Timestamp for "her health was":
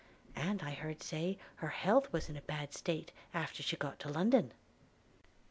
1.57-2.27